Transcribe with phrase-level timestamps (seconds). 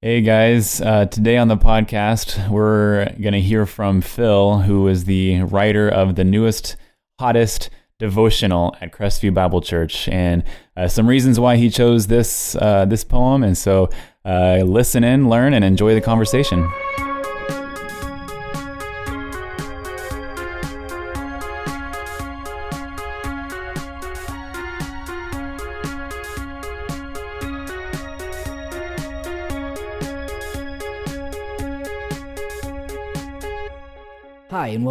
[0.00, 5.06] Hey guys, uh, today on the podcast, we're going to hear from Phil, who is
[5.06, 6.76] the writer of the newest,
[7.18, 7.68] hottest
[7.98, 10.44] devotional at Crestview Bible Church, and
[10.76, 13.42] uh, some reasons why he chose this uh, this poem.
[13.42, 13.90] And so,
[14.24, 16.70] uh, listen in, learn, and enjoy the conversation.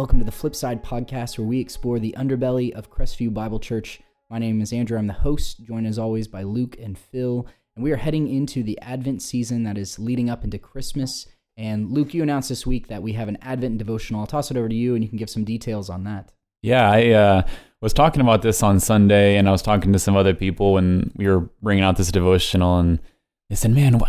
[0.08, 4.00] Welcome to the Flipside podcast where we explore the underbelly of Crestview Bible Church.
[4.30, 4.96] My name is Andrew.
[4.96, 7.46] I'm the host, joined as always by Luke and Phil.
[7.76, 11.26] And we are heading into the Advent season that is leading up into Christmas.
[11.58, 14.22] And Luke, you announced this week that we have an Advent devotional.
[14.22, 16.32] I'll toss it over to you and you can give some details on that.
[16.62, 17.42] Yeah, I uh,
[17.82, 21.12] was talking about this on Sunday, and I was talking to some other people, and
[21.16, 22.98] we were bringing out this devotional, and
[23.50, 24.00] they said, "Man,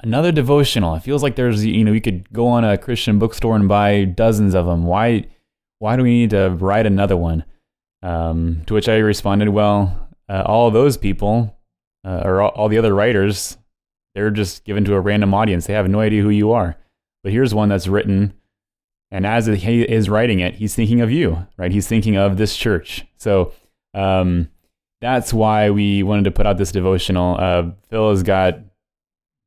[0.00, 0.94] another devotional.
[0.94, 4.04] It feels like there's, you know, you could go on a Christian bookstore and buy
[4.04, 4.84] dozens of them.
[4.84, 5.26] Why,
[5.80, 7.44] why do we need to write another one?"
[8.02, 11.56] Um, to which I responded, "Well, uh, all those people,
[12.06, 13.58] uh, or all, all the other writers,
[14.14, 15.66] they're just given to a random audience.
[15.66, 16.76] They have no idea who you are.
[17.24, 18.34] But here's one that's written."
[19.12, 21.72] And as he is writing it, he's thinking of you, right?
[21.72, 23.04] He's thinking of this church.
[23.16, 23.52] So
[23.92, 24.48] um,
[25.00, 27.36] that's why we wanted to put out this devotional.
[27.36, 28.60] Uh, Phil has got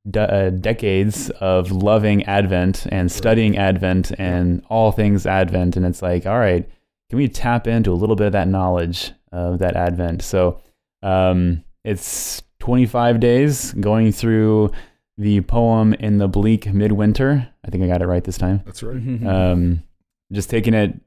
[0.09, 5.75] de- uh, decades of loving Advent and studying Advent and all things Advent.
[5.75, 6.67] And it's like, all right,
[7.09, 10.21] can we tap into a little bit of that knowledge of that Advent?
[10.21, 10.61] So
[11.01, 14.71] um, it's 25 days going through
[15.17, 17.47] the poem in the bleak midwinter.
[17.65, 18.61] I think I got it right this time.
[18.65, 18.97] That's right.
[18.97, 19.83] Um,
[20.31, 20.99] just taking it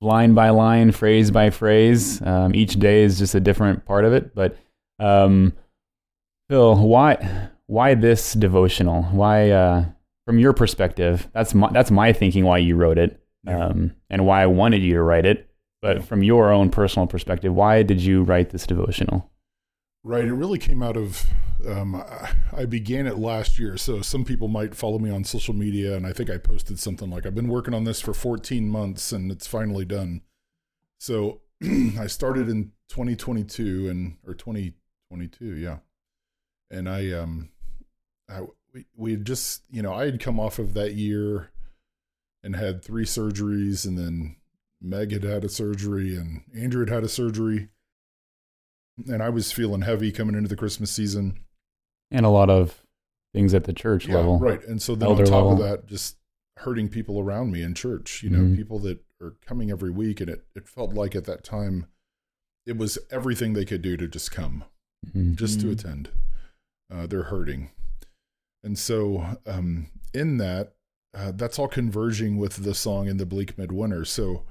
[0.00, 2.20] line by line, phrase by phrase.
[2.22, 4.34] Um, each day is just a different part of it.
[4.34, 4.56] But
[4.98, 5.54] um,
[6.48, 9.04] Phil, why why this devotional?
[9.04, 9.84] Why, uh,
[10.26, 12.44] from your perspective, that's my that's my thinking.
[12.44, 15.48] Why you wrote it, um, and why I wanted you to write it.
[15.82, 19.30] But from your own personal perspective, why did you write this devotional?
[20.02, 20.24] Right.
[20.24, 21.26] It really came out of,
[21.66, 23.76] um, I- I began it last year.
[23.78, 27.10] So some people might follow me on social media, and I think I posted something
[27.10, 30.20] like, I've been working on this for 14 months and it's finally done.
[30.98, 31.40] So
[31.98, 35.78] I started in 2022 and, or 2022, yeah.
[36.74, 37.50] And I, um,
[38.28, 38.40] I,
[38.72, 41.50] we, we had just, you know, I had come off of that year
[42.42, 44.36] and had three surgeries, and then
[44.82, 47.68] Meg had had a surgery, and Andrew had had a surgery
[49.08, 51.40] and I was feeling heavy coming into the Christmas season.
[52.12, 52.84] And a lot of
[53.32, 54.38] things at the church Yeah, level.
[54.38, 54.62] right.
[54.68, 56.16] And so then elder on top of that, just
[56.58, 58.22] hurting people around me in church.
[58.22, 58.54] You know, Mhm.
[58.56, 61.86] people that are coming every week, and it it felt like at that time,
[62.66, 64.62] it was everything they could do to just come,
[65.08, 65.34] Mhm.
[65.34, 65.72] just to Mhm.
[65.72, 66.10] attend.
[66.92, 67.70] Uh, they're hurting,
[68.62, 70.74] and so um, in that,
[71.16, 74.04] uh, that's all converging with the song in the bleak midwinter.
[74.04, 74.44] So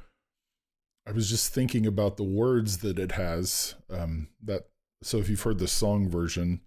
[1.08, 3.76] I was just thinking about the words that it has.
[3.90, 4.68] Um, that
[5.02, 6.62] so if you've heard the song version,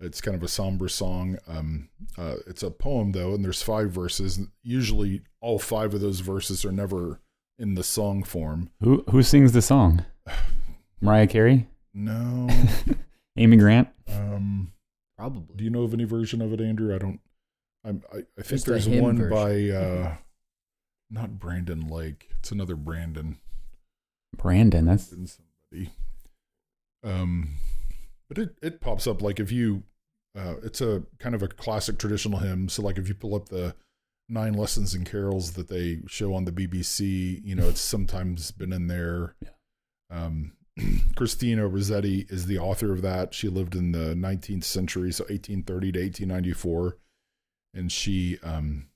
[0.00, 1.38] it's kind of a somber song.
[1.48, 4.40] Um, uh, it's a poem though, and there's five verses.
[4.62, 7.20] Usually, all five of those verses are never
[7.58, 8.70] in the song form.
[8.82, 10.04] Who who sings the song?
[11.00, 12.48] Mariah Carey, No.
[13.36, 13.88] Amy Grant.
[14.08, 14.72] um,
[15.18, 15.56] Probably.
[15.56, 16.94] do you know of any version of it, Andrew?
[16.94, 17.20] I don't.
[17.84, 19.30] I'm, I, I think Just there's one version.
[19.30, 20.16] by uh,
[21.10, 22.30] not Brandon Lake.
[22.38, 23.38] It's another Brandon.
[24.36, 24.84] Brandon.
[24.86, 25.92] That's somebody.
[27.02, 27.54] Um,
[28.28, 29.82] but it it pops up like if you,
[30.36, 32.68] uh, it's a kind of a classic traditional hymn.
[32.68, 33.74] So like if you pull up the
[34.28, 38.72] nine lessons and carols that they show on the BBC, you know, it's sometimes been
[38.72, 39.34] in there.
[39.42, 39.50] Yeah.
[40.10, 40.52] Um,
[41.16, 43.34] Christina Rossetti is the author of that.
[43.34, 46.96] She lived in the 19th century, so 1830 to 1894,
[47.74, 48.86] and she um,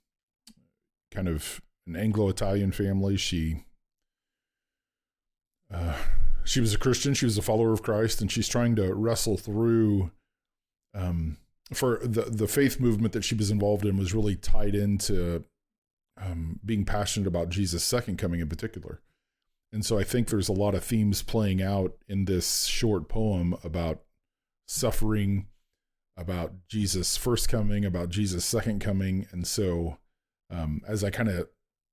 [1.11, 3.17] kind of an Anglo-Italian family.
[3.17, 3.65] She
[5.73, 5.97] uh,
[6.45, 7.15] she was a Christian.
[7.15, 10.11] She was a follower of Christ, and she's trying to wrestle through.
[10.95, 11.39] Um,
[11.73, 15.45] for the the faith movement that she was involved in was really tied into
[16.21, 19.01] um, being passionate about Jesus' second coming in particular,
[19.73, 23.55] and so I think there's a lot of themes playing out in this short poem
[23.65, 24.03] about
[24.67, 25.47] suffering,
[26.17, 29.99] about Jesus' first coming, about Jesus' second coming, and so
[30.51, 31.49] um, as I kind of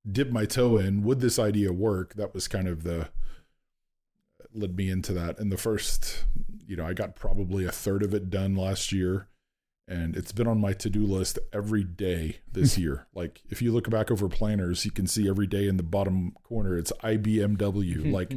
[0.10, 2.16] dip my toe in, would this idea work?
[2.16, 3.10] That was kind of the
[4.54, 5.40] led me into that.
[5.40, 6.26] And the first,
[6.66, 9.28] you know, I got probably a third of it done last year.
[9.90, 13.08] And it's been on my to do list every day this year.
[13.16, 16.34] Like, if you look back over planners, you can see every day in the bottom
[16.44, 18.12] corner, it's IBMW.
[18.14, 18.34] like,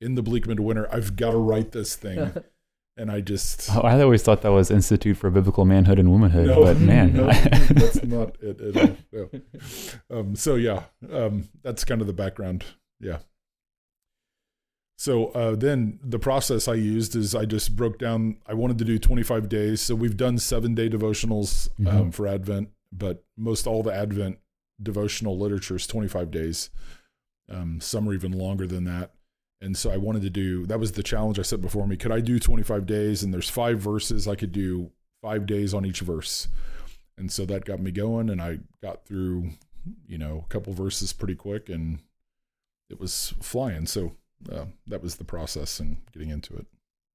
[0.00, 2.32] in the bleak midwinter, I've got to write this thing.
[2.96, 6.48] and I just Oh, I always thought that was Institute for Biblical Manhood and Womanhood,
[6.48, 8.96] No, but man, no, that's not it at all.
[9.12, 9.30] No.
[10.10, 12.64] Um, so yeah, um, that's kind of the background.
[13.00, 13.18] Yeah.
[15.00, 18.36] So uh, then the process I used is I just broke down.
[18.46, 22.14] I wanted to do 25 days, so we've done seven day devotionals um, Mhm.
[22.14, 24.40] for Advent, but most all the Advent
[24.82, 26.68] devotional literature is 25 days.
[27.48, 29.14] Um, some are even longer than that.
[29.62, 31.96] And so I wanted to do that was the challenge I set before me.
[31.96, 33.22] Could I do 25 days?
[33.22, 34.28] And there's five verses.
[34.28, 34.90] I could do
[35.22, 36.46] five days on each verse.
[37.16, 38.28] And so that got me going.
[38.28, 39.52] And I got through,
[40.06, 42.00] you know, a couple verses pretty quick and
[42.90, 43.86] it was flying.
[43.86, 44.12] So
[44.50, 46.66] uh, that was the process and getting into it.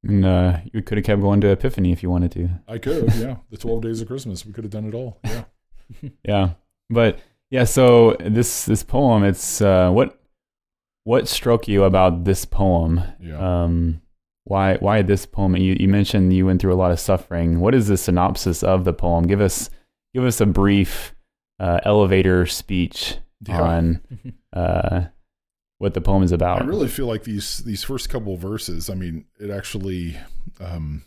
[0.04, 2.50] and, uh, you could have kept going to Epiphany if you wanted to.
[2.68, 3.38] I could, yeah.
[3.50, 5.20] The 12 days of Christmas, we could have done it all.
[5.24, 5.44] Yeah.
[6.28, 6.50] Yeah,
[6.90, 7.20] but
[7.52, 7.64] yeah.
[7.64, 10.20] So this this poem, it's uh, what
[11.04, 13.02] what struck you about this poem?
[13.20, 13.38] Yeah.
[13.64, 14.02] Um,
[14.46, 15.56] why why this poem?
[15.56, 17.60] You you mentioned you went through a lot of suffering.
[17.60, 19.28] What is the synopsis of the poem?
[19.28, 19.70] Give us
[20.16, 21.14] give us a brief
[21.60, 23.18] uh, elevator speech
[23.48, 23.62] Yeah.
[23.62, 24.02] on
[24.54, 25.02] uh,
[25.86, 26.62] what the poem is about.
[26.62, 28.90] I really feel like these these first couple verses.
[28.90, 30.18] I mean, it actually.
[30.60, 31.04] Um,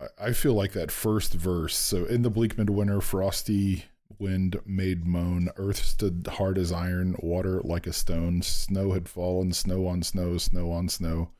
[0.00, 1.76] I- I feel like that first verse.
[1.76, 3.84] So in the bleak midwinter, frosty
[4.18, 5.48] wind made moan.
[5.56, 8.42] Earth stood hard as iron, water like a stone.
[8.42, 11.30] Snow had fallen, snow on snow, snow on snow.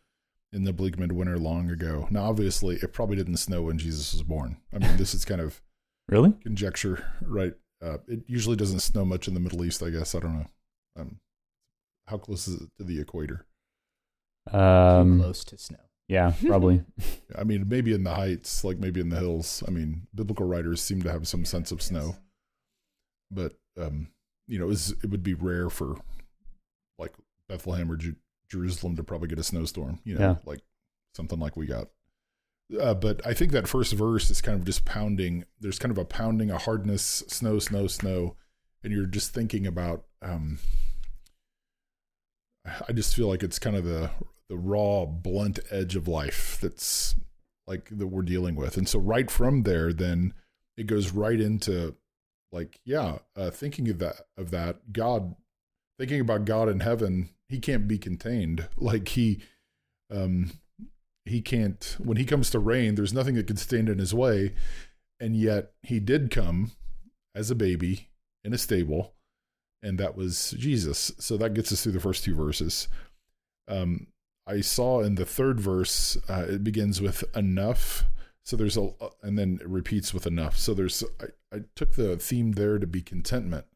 [0.52, 2.06] In the bleak midwinter long ago.
[2.12, 4.58] Now, obviously, it probably didn't snow when Jesus was born.
[4.73, 5.61] I mean, this is kind of
[6.08, 6.32] really?
[6.44, 7.55] conjecture, right?
[7.82, 10.14] Uh, it usually doesn't snow much in the Middle East, I guess.
[10.14, 10.46] I don't know.
[10.96, 11.19] Um,
[12.06, 13.47] how close is it to the equator?
[14.51, 15.79] Too Um, close to snow.
[16.09, 16.85] yeah, probably.
[17.37, 19.62] I mean, maybe in the heights, like maybe in the hills.
[19.67, 22.17] I mean, biblical writers seem to have some sense of snow,
[23.31, 24.09] but um,
[24.47, 25.97] you know, it's, it would be rare for
[26.99, 27.15] like
[27.49, 28.17] Bethlehem or Ju-
[28.51, 30.01] Jerusalem to probably get a snowstorm.
[30.05, 30.37] You know, Yeah.
[30.45, 30.61] like
[31.15, 31.89] something like we got.
[32.81, 35.45] Uh, but I think that first verse is kind of just pounding.
[35.61, 38.37] There's kind of a pounding, a hardness, snow, snow, snow,
[38.83, 40.05] and you're just thinking about.
[40.23, 40.59] Um,
[42.65, 44.11] I just feel like it's kind of the
[44.49, 47.15] the raw, blunt edge of life that's
[47.67, 50.35] like that we're dealing with, and so right from there, then
[50.77, 51.95] it goes right into
[52.53, 55.35] like yeah, uh, thinking of that of that God,
[55.99, 58.69] thinking about God in heaven, He can't be contained.
[58.77, 59.43] Like He,
[60.11, 60.53] um,
[61.25, 62.95] He can't when He comes to reign.
[62.95, 64.55] There's nothing that can stand in His way,
[65.21, 66.73] and yet He did come
[67.35, 68.11] as a baby
[68.45, 69.15] in a stable
[69.85, 71.13] and that was Jesus.
[71.19, 72.89] So that gets us through the first two verses.
[73.69, 74.09] Um,
[74.47, 78.05] I saw in the third verse, uh, it begins with enough.
[78.45, 78.91] So there's a,
[79.23, 80.59] and then it repeats with enough.
[80.59, 83.67] So there's, I, I took the theme there to be contentment.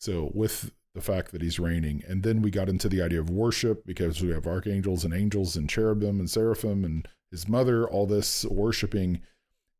[0.00, 2.02] So with the fact that he's reigning.
[2.08, 5.56] And then we got into the idea of worship because we have archangels and angels
[5.56, 9.20] and cherubim and seraphim and his mother, all this worshiping.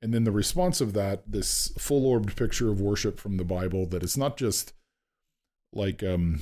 [0.00, 3.86] And then the response of that, this full orbed picture of worship from the Bible,
[3.86, 4.72] that it's not just
[5.72, 6.40] like um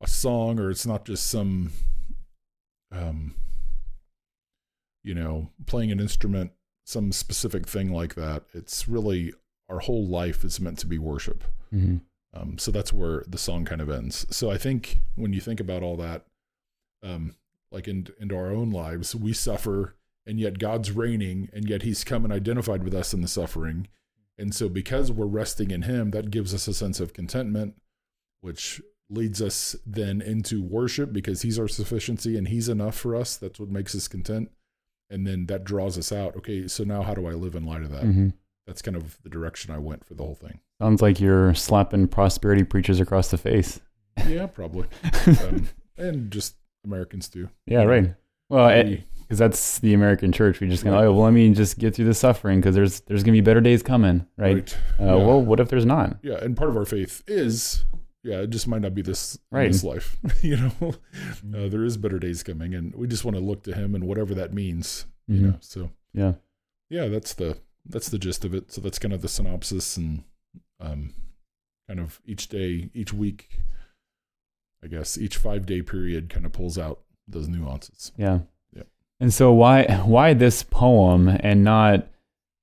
[0.00, 1.72] a song or it's not just some
[2.90, 3.34] um
[5.04, 6.52] you know playing an instrument
[6.84, 8.42] some specific thing like that.
[8.52, 9.32] It's really
[9.68, 11.44] our whole life is meant to be worship.
[11.70, 11.98] Hmm
[12.34, 14.26] um so that's where the song kind of ends.
[14.34, 16.24] So i think when you think about all that
[17.02, 17.34] um
[17.70, 19.94] like in into our own lives we suffer
[20.26, 23.88] and yet god's reigning and yet he's come and identified with us in the suffering
[24.38, 27.74] and so, because we're resting in Him, that gives us a sense of contentment,
[28.40, 33.36] which leads us then into worship because He's our sufficiency and He's enough for us.
[33.36, 34.50] That's what makes us content.
[35.10, 36.36] And then that draws us out.
[36.36, 38.02] Okay, so now how do I live in light of that?
[38.04, 38.28] hmm
[38.66, 40.60] That's kind of the direction I went for the whole thing.
[40.80, 43.80] Sounds like you're slapping prosperity preachers across the face.
[44.26, 44.88] Yeah, probably.
[45.26, 47.50] um, and just Americans too.
[47.66, 48.14] yeah, right.
[48.48, 50.60] Well, We- because that's the American church.
[50.60, 51.04] We just go, Right.
[51.06, 53.62] oh, well, let me just get through the suffering because there's there's gonna be better
[53.62, 54.76] days coming, right?
[55.00, 55.14] Uh, Yeah.
[55.14, 56.18] Well, what if there's not?
[56.22, 57.86] yeah, and part of our faith is,
[58.22, 59.72] yeah, it just might not be this Right.
[59.72, 60.18] this life.
[60.42, 63.74] you know, uh, there is better days coming, and we just want to look to
[63.74, 65.06] Him and whatever that means.
[65.26, 65.42] You Mhm.
[65.44, 66.34] know, so Yeah.
[66.90, 68.70] yeah, that's the that's the gist of it.
[68.70, 70.24] So that's kind of the synopsis and
[70.78, 71.14] um,
[71.88, 73.60] kind of each day, each week,
[74.84, 78.12] I guess each five day period kind of pulls out those nuances.
[78.18, 78.40] Yeah.
[79.22, 82.06] And so why why this poem and not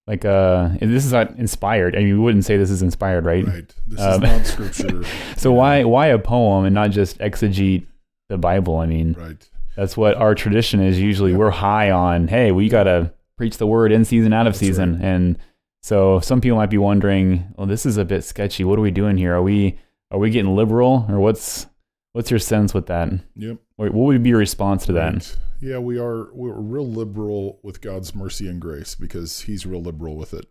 [0.07, 1.95] like uh this is not inspired.
[1.95, 3.45] I mean, we wouldn't say this is inspired, right?
[3.47, 3.73] Right.
[3.87, 5.03] This Um, is not scripture.
[5.37, 7.85] So why why a poem and not just exegete
[8.27, 8.77] the Bible?
[8.77, 9.49] I mean, Right.
[9.77, 10.99] that's what our tradition is.
[10.99, 11.37] Usually, Yeah.
[11.37, 12.27] we're high on.
[12.27, 15.37] Hey, we gotta preach the word in season, out of That's season, and
[15.81, 18.65] so some people might be wondering, well, this is a bit sketchy.
[18.65, 19.33] What are we doing here?
[19.35, 19.79] Are we
[20.11, 21.67] are we getting liberal, or what's
[22.11, 23.07] what's your sense with that?
[23.35, 23.57] Yep.
[23.77, 25.13] What what would be your response to that?
[25.13, 25.37] Right.
[25.59, 26.33] Yeah, we are.
[26.33, 30.47] We're real liberal with God's mercy and grace because He's real liberal with it.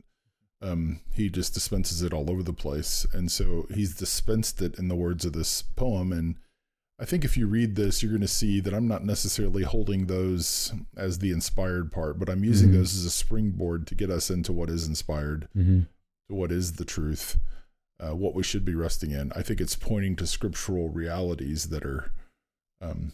[0.61, 4.89] Um, he just dispenses it all over the place, and so He's dispensed it in
[4.89, 6.13] the words of this poem.
[6.13, 6.37] And
[6.99, 10.07] I think if you read this, you're going to see that I'm not necessarily holding
[10.07, 12.73] those as the inspired part, but I'm using Mhm.
[12.73, 15.83] those as a springboard to get us into what is inspired, Mm-hmm.
[16.29, 17.37] to what is the truth,
[18.01, 19.31] uh, what we should be resting in.
[19.37, 22.11] I think it's pointing to scriptural realities that are,
[22.81, 23.13] um,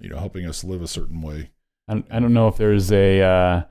[0.00, 1.50] you know, helping us live a certain way.
[1.88, 3.62] I, I don't know if there's a uh,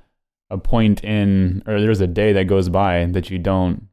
[0.50, 3.88] a point in or there's a day that goes by that you don't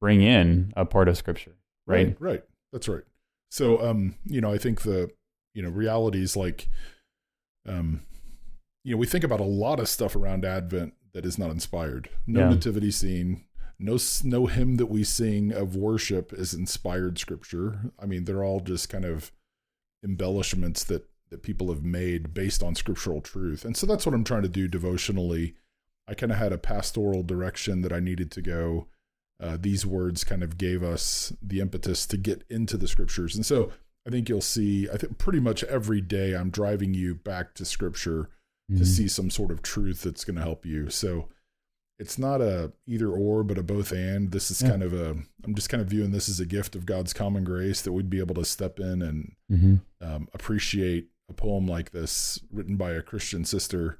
[0.00, 1.56] bring in a part of scripture,
[1.86, 2.06] right?
[2.08, 2.16] Right.
[2.20, 2.42] right.
[2.72, 3.04] That's right.
[3.50, 5.10] So, um, you know, I think the,
[5.54, 6.68] you know, realities like,
[7.66, 8.02] um,
[8.84, 12.10] you know, we think about a lot of stuff around Advent that is not inspired.
[12.26, 12.48] No Yeah.
[12.50, 13.44] nativity scene,
[13.78, 17.92] no no hymn that we sing of worship is inspired scripture.
[17.98, 19.32] I mean, they're all just kind of
[20.04, 23.64] embellishments that that people have made based on scriptural truth.
[23.64, 25.54] And so that's what I'm trying to do devotionally.
[26.08, 28.86] I kind of had a pastoral direction that I needed to go
[29.38, 33.36] uh, these words kind of gave us the impetus to get into the scriptures.
[33.36, 33.70] And so
[34.06, 37.66] I think you'll see, I think pretty much every day I'm driving you back to
[37.66, 38.30] scripture
[38.70, 38.86] to Mhm.
[38.86, 40.88] see some sort of truth that's going to help you.
[40.88, 41.28] So
[41.98, 44.32] it's not a either or, but a both and.
[44.32, 44.70] This is Yeah.
[44.70, 47.44] kind of a, I'm just kind of viewing this as a gift of God's common
[47.44, 49.80] grace that we'd be able to step in and Mhm.
[50.00, 53.98] um, appreciate a poem like this written by a Christian sister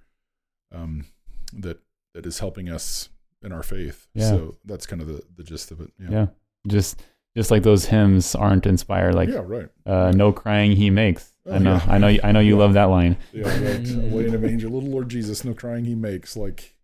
[0.72, 1.06] um,
[1.52, 1.80] that
[2.14, 3.08] that is helping us
[3.42, 4.08] in our faith.
[4.14, 4.30] Yeah.
[4.30, 5.92] So that's kind of the, the gist of it.
[5.98, 6.08] Yeah.
[6.10, 6.26] Yeah.
[6.66, 7.02] Just
[7.36, 9.68] just like those hymns aren't inspired, like yeah, right.
[9.84, 11.84] uh, "No crying he makes." Oh, I know, yeah.
[11.86, 12.40] I know, I know.
[12.40, 13.18] You love that line.
[13.32, 13.88] Yeah, right.
[13.88, 16.36] Away in a manger, little Lord Jesus, no crying he makes.
[16.36, 16.74] Like,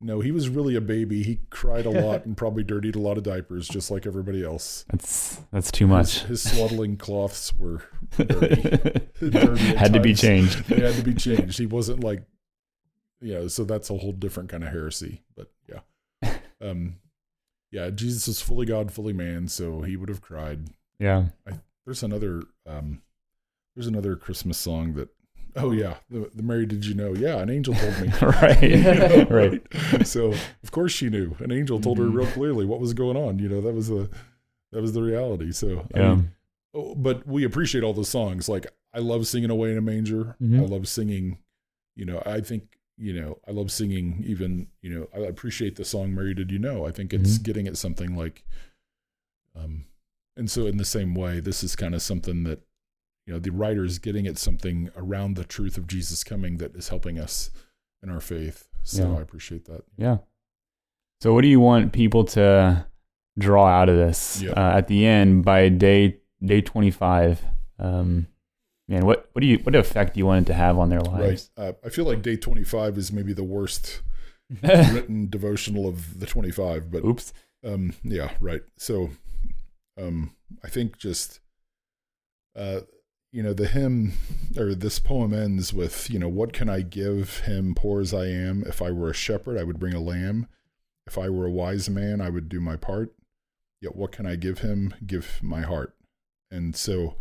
[0.00, 1.22] no, he was really a baby.
[1.22, 4.84] He cried a lot and probably dirtied a lot of diapers, just like everybody else.
[4.90, 6.20] That's that's too much.
[6.20, 7.82] His, his swaddling cloths were
[8.16, 9.10] dirty.
[9.20, 10.64] dirty Had to be changed.
[10.64, 11.58] they had to be changed.
[11.58, 12.24] He wasn't like,
[13.20, 15.22] know, so that's a whole different kind of heresy.
[15.36, 16.96] But yeah, um,
[17.70, 20.68] yeah, Jesus is fully God, fully man, so he would have cried.
[20.98, 21.26] Yeah.
[21.84, 23.02] There's another, um,
[23.74, 25.08] there's another Christmas song that,
[25.56, 27.12] oh yeah, the, the Mary Did You Know?
[27.14, 28.08] Yeah, an angel told me.
[28.22, 29.30] right.
[29.30, 30.06] right.
[30.06, 31.34] So of course she knew.
[31.40, 32.14] An angel told her Mhm.
[32.14, 33.38] real clearly what was going on.
[33.38, 34.08] You know, that was the
[34.72, 35.52] that was the reality.
[35.52, 36.14] So I Yeah.
[36.14, 36.30] mean,
[36.74, 38.48] oh, but we appreciate all the songs.
[38.48, 40.58] Like I love singing "Away in a Manger." Mhm.
[40.60, 41.38] I love singing.
[41.96, 44.22] You know, I think you know I love singing.
[44.26, 47.42] Even you know, I appreciate the song "Mary Did You Know." I think it's Mhm.
[47.42, 48.44] getting at something like.
[49.56, 49.84] Um,
[50.36, 52.60] and so in the same way, this is kind of something that
[53.26, 56.74] you know the writer is getting at something around the truth of Jesus coming that
[56.74, 57.50] is helping us
[58.02, 58.68] in our faith.
[58.82, 59.18] So Yeah.
[59.18, 59.84] I appreciate that.
[59.96, 60.18] Yeah.
[61.20, 62.86] So, what do you want people to
[63.38, 64.52] draw out of this Yeah.
[64.52, 67.42] uh, at the end by day day twenty five?
[67.78, 68.26] Um,
[68.88, 71.00] man, what what do you what effect do you want it to have on their
[71.00, 71.50] lives?
[71.56, 71.68] Right.
[71.68, 74.00] Uh, I feel like day 25 is maybe the worst
[74.62, 77.32] written devotional of the 25, but Oops.
[77.64, 78.62] um, yeah, right.
[78.78, 79.10] So
[79.98, 80.34] um,
[80.64, 81.40] I think just,
[82.56, 82.80] uh,
[83.32, 84.12] you know, the hymn
[84.56, 88.26] or this poem ends with, you know, what can I give him, poor as I
[88.26, 88.64] am?
[88.66, 90.48] If I were a shepherd, I would bring a lamb.
[91.06, 93.14] If I were a wise man, I would do my part.
[93.80, 94.94] Yet what can I give him?
[95.06, 95.94] Give my heart.
[96.50, 97.16] And so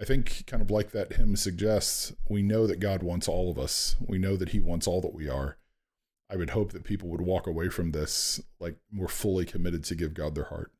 [0.00, 3.58] I think, kind of like that hymn suggests, we know that God wants all of
[3.58, 3.96] us.
[4.00, 5.58] We know that He wants all that we are.
[6.30, 9.94] I would hope that people would walk away from this like more fully committed to
[9.94, 10.72] give God their heart.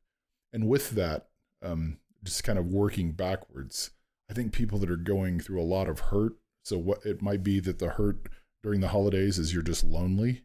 [0.51, 1.27] And with that,
[1.61, 3.91] um, just kind of working backwards,
[4.31, 6.37] I think people that are going through a lot of hurt.
[6.63, 8.29] So what it might be that the hurt
[8.63, 10.43] during the holidays is you're just lonely.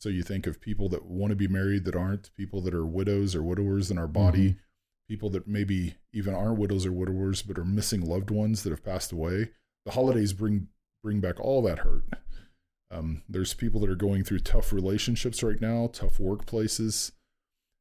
[0.00, 2.84] So you think of people that want to be married that aren't, people that are
[2.84, 4.56] widows or widowers in our body,
[5.08, 8.84] people that maybe even aren't widows or widowers but are missing loved ones that have
[8.84, 9.50] passed away.
[9.84, 10.66] The holidays bring
[11.04, 12.02] bring back all that hurt.
[12.90, 17.12] Um, there's people that are going through tough relationships right now, tough workplaces.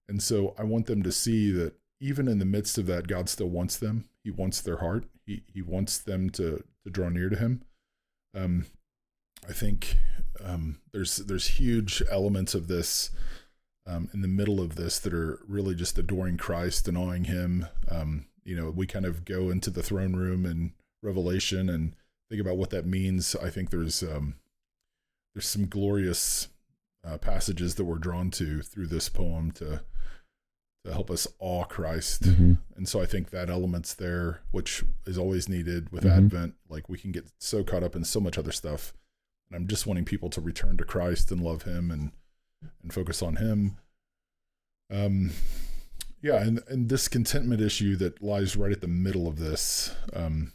[0.08, 3.30] And so I want them to see that even in the midst of that, God
[3.30, 4.10] still wants them.
[4.24, 5.06] He wants their heart.
[5.26, 7.62] He he wants them to to draw near to him.
[8.36, 8.66] Um,
[9.48, 9.98] I think
[10.44, 13.12] um, there's there's huge elements of this
[13.88, 17.68] um, in the middle of this that are really just adoring Christ, denying Him.
[17.90, 20.72] Um, you know, we kind of go into the throne room and
[21.04, 21.96] Revelation and
[22.30, 23.36] think about what that means.
[23.36, 24.36] I think there's um,
[25.34, 26.48] there's some glorious
[27.04, 29.82] uh, passages that we're drawn to through this poem to
[30.84, 32.24] to help us awe Christ.
[32.24, 32.58] Mhm.
[32.76, 36.18] And so I think that element's there, which is always needed with Mhm.
[36.18, 36.56] Advent.
[36.70, 38.92] Like we can get so caught up in so much other stuff.
[39.50, 42.12] And I'm just wanting people to return to Christ and love him and
[42.84, 43.78] and focus on him.
[44.90, 45.32] Um
[46.22, 50.54] yeah, and, and this contentment issue that lies right at the middle of this, um,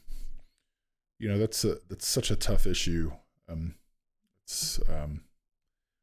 [1.18, 3.12] you know, that's a that's such a tough issue.
[3.48, 3.74] um,
[4.44, 5.24] it's um,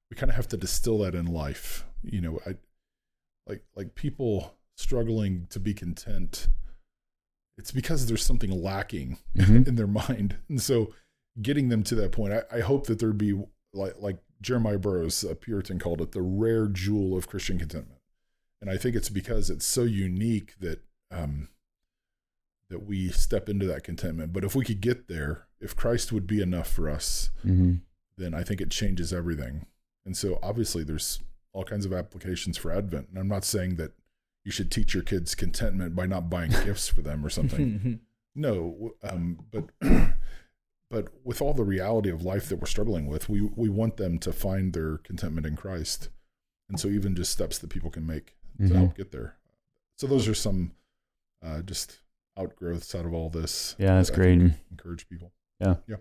[0.09, 1.85] we kind of have to distill that in life.
[2.03, 2.55] You know, I
[3.47, 6.47] like like people struggling to be content.
[7.57, 9.67] It's because there's something lacking Mhm.
[9.67, 10.93] in their mind, and so
[11.41, 12.33] getting them to that point.
[12.33, 13.39] I, I hope that there'd be
[13.73, 18.01] like like Jeremiah Burroughs, a Puritan, called it the rare jewel of Christian contentment,
[18.61, 21.49] and I think it's because it's so unique that um,
[22.69, 24.33] that we step into that contentment.
[24.33, 27.81] But if we could get there, if Christ would be enough for us, Mhm.
[28.17, 29.67] then I think it changes everything.
[30.05, 31.19] And so obviously there's
[31.53, 33.07] all kinds of applications for Advent.
[33.09, 33.91] And I'm not saying that
[34.43, 37.99] you should teach your kids contentment by not buying gifts for them or something.
[38.35, 39.65] No, um, but
[40.89, 44.17] but with all the reality of life that we're struggling with, we we want them
[44.17, 46.09] to find their contentment in Christ.
[46.67, 48.75] And so even just steps that people can make to Mhm.
[48.75, 49.37] help get there.
[49.97, 50.71] So those are some
[51.43, 51.99] uh, just
[52.35, 53.75] outgrowths out of all this.
[53.77, 54.41] Yeah, that's that great.
[54.71, 55.31] Encourage people.
[55.59, 55.97] Yeah, yeah.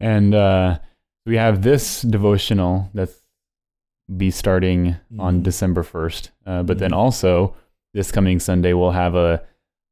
[0.00, 0.78] And uh,
[1.26, 3.20] we have this devotional that's
[4.16, 5.42] be starting on Mhm.
[5.44, 6.30] December 1st.
[6.46, 6.96] Uh, but then Mhm.
[6.96, 7.54] also
[7.94, 9.42] this coming Sunday, we'll have a,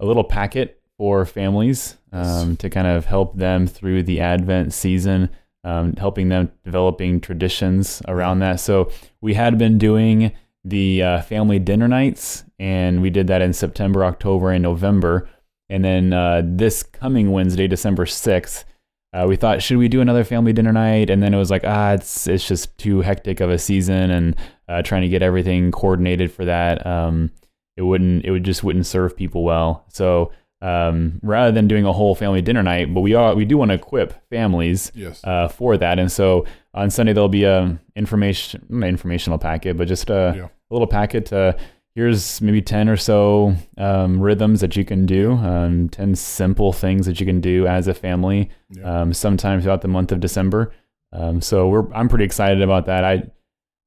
[0.00, 5.28] a little packet for families um, to kind of help them through the Advent season,
[5.62, 8.58] um, helping them developing traditions around that.
[8.60, 10.32] So we had been doing
[10.64, 15.28] the uh, family dinner nights, and we did that in September, October, and November.
[15.68, 18.64] And then uh, this coming Wednesday, December 6th,
[19.12, 21.08] uh, we thought, should we do another family dinner night?
[21.10, 24.36] And then it was like, ah, it's it's just too hectic of a season, and
[24.68, 27.30] uh, trying to get everything coordinated for that, um,
[27.76, 29.84] it wouldn't, it would just wouldn't serve people well.
[29.88, 33.56] So um, rather than doing a whole family dinner night, but we are we do
[33.56, 35.22] want to equip families Yes.
[35.24, 40.10] uh, for that, and so on Sunday there'll be a information informational packet, but just
[40.10, 40.44] a, Yeah.
[40.44, 41.26] a little packet.
[41.26, 41.56] To,
[41.98, 47.06] here's maybe ten or so um, rhythms that you can do, um, ten simple things
[47.06, 49.00] that you can do as a family Yeah.
[49.00, 50.70] um, sometime throughout the month of December.
[51.12, 53.02] Um, so we're I'm pretty excited about that.
[53.04, 53.14] I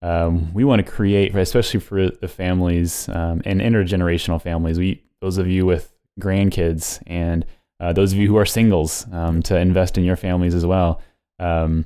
[0.02, 4.78] um, we want to create, especially for the families um, and intergenerational families.
[4.78, 7.46] We those of you with grandkids and
[7.80, 11.02] uh, those of you who are singles um, to invest in your families as well.
[11.40, 11.86] Um,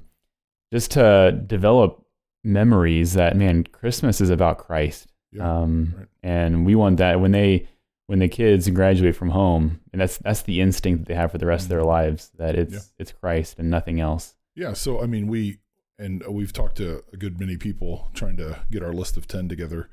[0.74, 2.04] just to develop
[2.44, 6.08] memories that man, Christmas is about Christ, Yeah, um, right.
[6.24, 7.68] and we want that when they
[8.08, 11.38] when the kids graduate from home, and that's that's the instinct that they have for
[11.38, 12.80] the rest of their lives that it's Yeah.
[13.00, 14.36] it's Christ and nothing else.
[14.56, 15.60] Yeah, so I mean, we
[15.98, 19.50] and we've talked to a good many people trying to get our list of ten
[19.50, 19.90] together,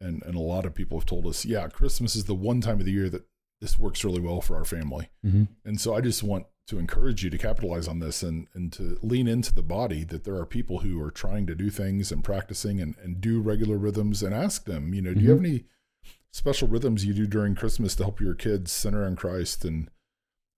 [0.00, 2.80] and and a lot of people have told us, yeah, Christmas is the one time
[2.80, 3.24] of the year that
[3.60, 5.44] this works really well for our family, Mm-hmm.
[5.64, 8.98] and so I just want to encourage you to capitalize on this and and to
[9.02, 12.24] lean into the body that there are people who are trying to do things and
[12.24, 15.46] practicing and and do regular rhythms and ask them, you know, do you have mm-hmm.
[15.46, 15.64] any
[16.32, 19.90] special rhythms you do during Christmas to help your kids center on Christ and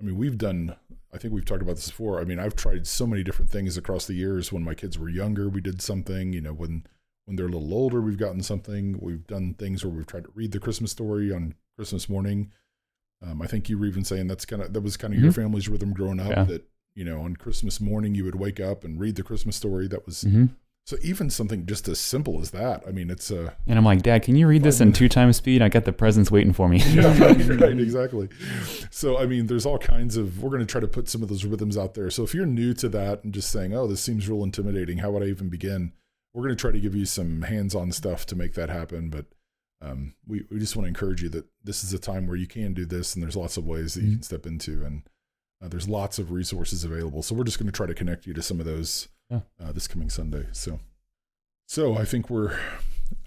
[0.01, 0.77] I mean, we've done,
[1.13, 2.21] I think we've talked about this before.
[2.21, 4.53] I mean, I've tried so many different things across the years.
[4.53, 6.85] When my kids were younger, we did something, you know, when,
[7.25, 8.99] when they're a little older, we've gotten something.
[9.01, 12.51] We've done things where we've tried to read the Christmas story on Christmas morning.
[13.27, 15.33] Um, I think you were even saying that's kind of, that was kind of your
[15.33, 15.37] Mhm.
[15.37, 16.45] family's rhythm growing up Yeah.
[16.45, 19.89] that, you know, on Christmas morning, you would wake up and read the Christmas story.
[19.89, 20.47] That was, Mm-hmm.
[20.87, 22.83] so even something just as simple as that.
[22.87, 25.37] I mean, it's a, And I'm like, Dad, can you read this in two times
[25.39, 25.63] speed?
[25.63, 26.79] I got the presents waiting for me.
[26.93, 28.29] yeah, right, right, exactly.
[28.91, 31.29] So, I mean, there's all kinds of, we're going to try to put some of
[31.31, 32.11] those rhythms out there.
[32.11, 35.11] So, if you're new to that and just saying, oh, this seems real intimidating, how
[35.13, 35.93] would I even begin?
[36.35, 39.09] We're going to try to give you some hands on stuff to make that happen.
[39.09, 39.27] But
[39.85, 42.47] um, we, we just want to encourage you that this is a time where you
[42.47, 44.15] can do this, and there's lots of ways that you Mhm.
[44.15, 45.03] can step into, and
[45.63, 47.23] uh, there's lots of resources available.
[47.23, 49.41] So, we're just going to try to connect you to some of those Yeah.
[49.61, 50.47] uh, this coming Sunday.
[50.53, 50.81] So,
[51.67, 52.59] so I think we're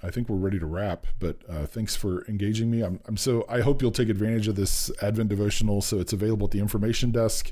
[0.03, 2.81] I think we're ready to wrap, but uh, thanks for engaging me.
[2.81, 5.81] I'm, I'm so I hope you'll take advantage of this Advent devotional.
[5.81, 7.51] So it's available at the information desk.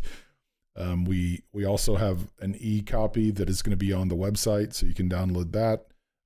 [0.75, 4.15] Um, we we also have an e copy that is going to be on the
[4.15, 5.85] website, so you can download that.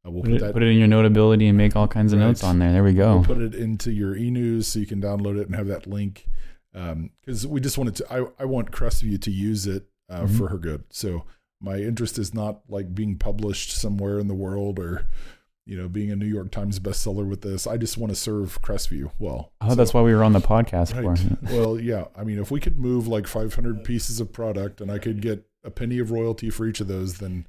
[0.09, 2.19] We'll Put put it, that put it in your notability and make all kinds of
[2.19, 2.27] Right.
[2.27, 2.71] notes on there.
[2.71, 3.15] There we go.
[3.17, 6.27] We'll put it into your e-news so you can download it and have that link.
[6.73, 10.37] Because we just wanted to, I, I want Crestview to use it uh, Mhm.
[10.37, 10.83] for her good.
[10.89, 11.23] So
[11.61, 15.07] my interest is not like being published somewhere in the world or,
[15.65, 17.67] you know, being a New York Times bestseller with this.
[17.67, 19.51] I just want to serve Crestview well.
[19.61, 21.19] Oh, So- that's why we were on the podcast Right.
[21.51, 22.05] well, yeah.
[22.15, 25.45] I mean, if we could move like 500 pieces of product and I could get
[25.63, 27.45] a penny of royalty for each of those, then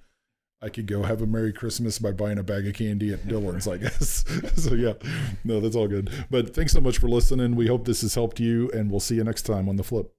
[0.63, 3.67] I could go have a Merry Christmas by buying a bag of candy at Dillon's,
[3.67, 4.25] I guess.
[4.57, 4.93] so, yeah,
[5.43, 6.11] no, that's all good.
[6.29, 7.57] But thanks so much for listening.
[7.57, 10.13] We hope this has helped you, and we'll see you next time on The Flip.